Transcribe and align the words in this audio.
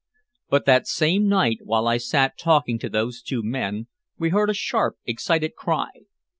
But 0.49 0.65
that 0.65 0.87
same 0.87 1.27
night, 1.27 1.59
while 1.61 1.87
I 1.87 1.97
sat 1.97 2.35
talking 2.35 2.79
to 2.79 2.89
those 2.89 3.21
two 3.21 3.43
men, 3.43 3.85
we 4.17 4.29
heard 4.29 4.49
a 4.49 4.53
sharp 4.55 4.95
excited 5.05 5.53
cry. 5.53 5.89